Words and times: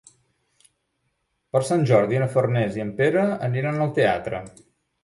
Per 1.53 1.63
Sant 1.67 1.85
Jordi 1.91 2.23
na 2.25 2.31
Farners 2.33 2.81
i 2.81 2.87
en 2.87 2.93
Pere 3.03 3.31
aniran 3.51 3.83
al 3.89 3.97
teatre. 4.01 4.47